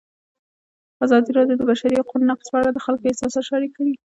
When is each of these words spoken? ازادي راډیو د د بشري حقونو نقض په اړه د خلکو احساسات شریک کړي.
ازادي 1.05 1.29
راډیو 1.37 1.55
د 1.59 1.59
د 1.65 1.67
بشري 1.71 1.95
حقونو 1.99 2.27
نقض 2.31 2.47
په 2.51 2.57
اړه 2.59 2.69
د 2.71 2.79
خلکو 2.85 3.07
احساسات 3.07 3.43
شریک 3.51 3.71
کړي. 3.77 3.93